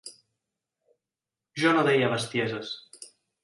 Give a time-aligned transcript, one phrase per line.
[1.65, 2.77] Jo no deia bestieses.